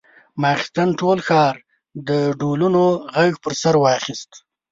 ماخستن 0.41 0.87
ټول 0.99 1.17
ښار 1.27 1.55
د 2.07 2.09
ډولونو 2.39 2.83
غږ 3.15 3.33
پر 3.43 3.53
سر 3.61 3.75
واخيست. 3.83 4.31